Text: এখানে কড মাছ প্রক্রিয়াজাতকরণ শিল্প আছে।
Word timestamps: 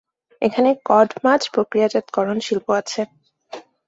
এখানে 0.41 0.69
কড 0.85 1.09
মাছ 1.23 1.41
প্রক্রিয়াজাতকরণ 1.53 2.37
শিল্প 2.47 2.67
আছে। 2.79 3.01